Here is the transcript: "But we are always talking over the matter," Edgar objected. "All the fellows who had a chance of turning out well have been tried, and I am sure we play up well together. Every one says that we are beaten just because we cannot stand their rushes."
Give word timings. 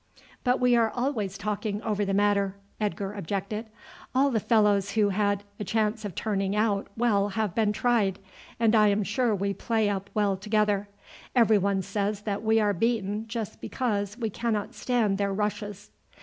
"But 0.43 0.59
we 0.59 0.75
are 0.75 0.89
always 0.89 1.37
talking 1.37 1.79
over 1.83 2.03
the 2.05 2.13
matter," 2.15 2.55
Edgar 2.79 3.13
objected. 3.13 3.67
"All 4.15 4.31
the 4.31 4.39
fellows 4.39 4.93
who 4.93 5.09
had 5.09 5.43
a 5.59 5.63
chance 5.63 6.03
of 6.03 6.15
turning 6.15 6.55
out 6.55 6.87
well 6.97 7.29
have 7.29 7.53
been 7.53 7.71
tried, 7.71 8.17
and 8.59 8.73
I 8.73 8.87
am 8.87 9.03
sure 9.03 9.35
we 9.35 9.53
play 9.53 9.89
up 9.91 10.09
well 10.15 10.35
together. 10.37 10.87
Every 11.35 11.59
one 11.59 11.83
says 11.83 12.21
that 12.21 12.41
we 12.43 12.59
are 12.59 12.73
beaten 12.73 13.27
just 13.27 13.61
because 13.61 14.17
we 14.17 14.31
cannot 14.31 14.73
stand 14.73 15.19
their 15.19 15.31
rushes." 15.31 15.91